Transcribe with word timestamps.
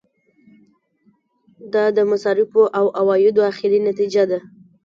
دا 1.73 1.83
د 1.97 1.99
مصارفو 2.11 2.61
او 2.79 2.85
عوایدو 2.99 3.41
اخري 3.51 3.79
نتیجه 3.87 4.23
ده. 4.31 4.39